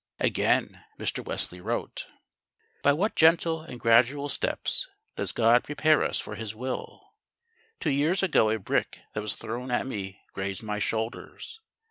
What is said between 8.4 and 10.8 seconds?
a brick that was thrown at me grazed my